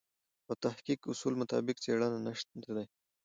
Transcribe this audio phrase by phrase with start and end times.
[0.47, 2.85] او د تحقیق اصولو مطابق څېړنه نشته دی.